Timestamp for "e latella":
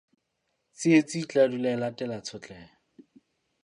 1.75-2.17